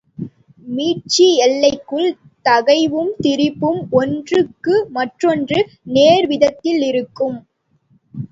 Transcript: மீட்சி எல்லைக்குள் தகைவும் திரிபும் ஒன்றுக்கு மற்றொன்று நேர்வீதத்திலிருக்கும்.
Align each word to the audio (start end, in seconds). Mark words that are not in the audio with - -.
மீட்சி 0.67 1.25
எல்லைக்குள் 1.37 2.07
தகைவும் 2.45 3.11
திரிபும் 3.21 3.81
ஒன்றுக்கு 3.91 4.87
மற்றொன்று 4.89 5.59
நேர்வீதத்திலிருக்கும். 5.93 7.37